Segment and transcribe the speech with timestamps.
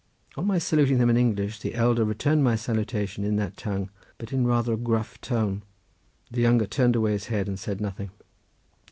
[0.35, 4.33] On my saluting them in English the elder returned my salutation in that tongue, but
[4.33, 5.61] in rather a gruff tone.
[6.31, 8.09] The younger turned away his head and said nothing.